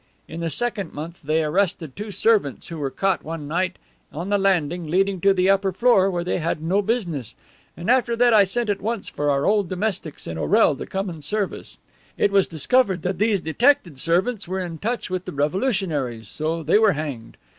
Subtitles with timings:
[0.27, 3.75] In the second month they arrested two servants who were caught one night
[4.11, 7.35] on the landing leading to the upper floor, where they had no business,
[7.77, 11.07] and after that I sent at once for our old domestics in Orel to come
[11.07, 11.77] and serve us.
[12.17, 16.79] It was discovered that these detected servants were in touch with the revolutionaries, so they
[16.79, 17.37] were hanged.